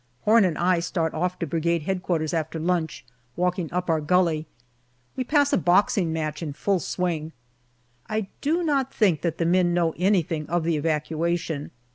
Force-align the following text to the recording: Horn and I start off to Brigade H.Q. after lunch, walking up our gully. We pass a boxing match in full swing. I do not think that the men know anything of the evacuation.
Horn 0.25 0.45
and 0.45 0.57
I 0.57 0.79
start 0.79 1.13
off 1.13 1.37
to 1.37 1.45
Brigade 1.45 1.87
H.Q. 1.87 2.27
after 2.33 2.57
lunch, 2.59 3.05
walking 3.35 3.71
up 3.71 3.87
our 3.87 4.01
gully. 4.01 4.47
We 5.15 5.23
pass 5.23 5.53
a 5.53 5.59
boxing 5.59 6.11
match 6.11 6.41
in 6.41 6.53
full 6.53 6.79
swing. 6.79 7.33
I 8.09 8.25
do 8.41 8.63
not 8.63 8.91
think 8.91 9.21
that 9.21 9.37
the 9.37 9.45
men 9.45 9.75
know 9.75 9.93
anything 9.99 10.47
of 10.49 10.63
the 10.63 10.75
evacuation. 10.75 11.69